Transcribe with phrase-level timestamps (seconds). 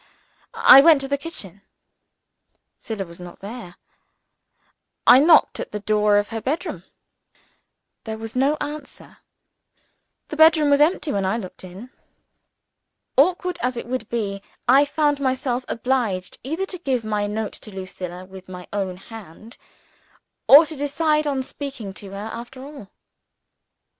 [0.55, 1.61] I went to the kitchen.
[2.81, 3.75] Zillah was not there.
[5.05, 6.85] I knocked at the door of her bed room.
[8.05, 9.19] There was no answer:
[10.29, 11.91] the bed room was empty when I looked in.
[13.15, 17.69] Awkward as it would be, I found myself obliged, either to give my note to
[17.69, 19.55] Lucilla with my own hand,
[20.47, 22.89] or to decide on speaking to her, after all.